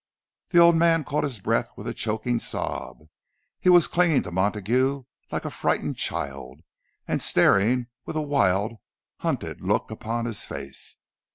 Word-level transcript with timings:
The 0.49 0.57
old 0.57 0.75
man 0.75 1.03
caught 1.03 1.23
his 1.25 1.39
breath 1.39 1.69
with 1.77 1.85
a 1.87 1.93
choking 1.93 2.39
sob. 2.39 3.03
He 3.59 3.69
was 3.69 3.87
clinging 3.87 4.23
to 4.23 4.31
Montague 4.31 5.03
like 5.31 5.45
a 5.45 5.51
frightened 5.51 5.95
child, 5.95 6.61
and 7.07 7.21
staring 7.21 7.85
with 8.07 8.15
a 8.15 8.21
wild, 8.21 8.77
hunted 9.17 9.61
look 9.61 9.91
upon 9.91 10.25
his 10.25 10.43
face. 10.43 10.97